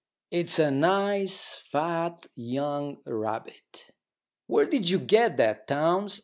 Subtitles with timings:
[0.31, 3.91] "It's a nice fat young rabbit."
[4.47, 6.19] "Where did you get that, Townes?"